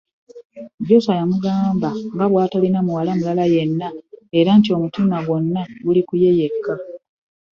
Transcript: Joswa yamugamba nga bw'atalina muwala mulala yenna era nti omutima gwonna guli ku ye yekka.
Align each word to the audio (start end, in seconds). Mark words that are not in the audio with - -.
Joswa 0.87 1.13
yamugamba 1.19 1.89
nga 2.13 2.25
bw'atalina 2.31 2.79
muwala 2.85 3.11
mulala 3.17 3.43
yenna 3.53 3.87
era 4.39 4.49
nti 4.59 4.69
omutima 4.75 5.17
gwonna 5.25 5.61
guli 5.85 6.01
ku 6.07 6.13
ye 6.23 6.31
yekka. 6.39 6.75